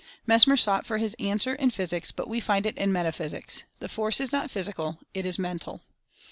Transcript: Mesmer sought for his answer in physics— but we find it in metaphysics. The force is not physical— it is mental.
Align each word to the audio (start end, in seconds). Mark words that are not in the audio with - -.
Mesmer 0.25 0.57
sought 0.57 0.83
for 0.83 0.97
his 0.97 1.15
answer 1.19 1.53
in 1.53 1.69
physics— 1.69 2.11
but 2.11 2.27
we 2.27 2.39
find 2.39 2.65
it 2.65 2.75
in 2.75 2.91
metaphysics. 2.91 3.61
The 3.77 3.87
force 3.87 4.19
is 4.19 4.31
not 4.31 4.49
physical— 4.49 4.97
it 5.13 5.27
is 5.27 5.37
mental. 5.37 5.81